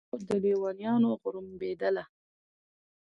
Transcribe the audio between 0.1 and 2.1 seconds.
د لېونیانو غړومبېدله